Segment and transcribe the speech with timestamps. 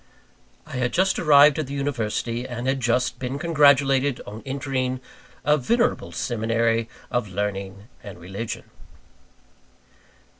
[0.65, 4.99] I had just arrived at the University, and had just been congratulated on entering
[5.45, 8.63] "a venerable seminary of learning and religion."